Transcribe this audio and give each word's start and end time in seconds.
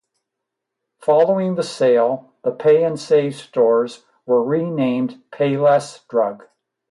Following 1.01 1.53
the 1.53 1.61
sale, 1.61 2.31
the 2.43 2.49
Pay 2.51 2.83
'n 2.83 2.97
Save 2.97 3.35
stores 3.35 4.03
were 4.25 4.43
renamed 4.43 5.21
PayLess 5.31 6.07
Drug. 6.07 6.47